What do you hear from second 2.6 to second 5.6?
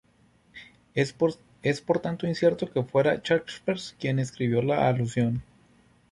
que fuera Shakespeare quien escribió la alusión.